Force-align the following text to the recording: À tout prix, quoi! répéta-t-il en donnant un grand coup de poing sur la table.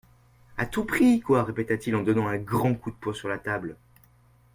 À 0.57 0.65
tout 0.65 0.83
prix, 0.83 1.19
quoi! 1.21 1.43
répéta-t-il 1.43 1.95
en 1.95 2.01
donnant 2.01 2.25
un 2.27 2.39
grand 2.39 2.73
coup 2.73 2.89
de 2.89 2.95
poing 2.95 3.13
sur 3.13 3.29
la 3.29 3.37
table. 3.37 3.77